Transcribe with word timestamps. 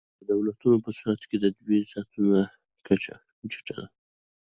د 0.19 0.21
دولتونو 0.31 0.77
په 0.85 0.89
صورت 0.97 1.21
کې 1.29 1.37
د 1.39 1.45
دوی 1.61 1.79
د 1.83 1.85
زیانونو 1.89 2.41
کچه 2.87 3.15
ټیټه 3.51 3.73
وي. 3.79 3.87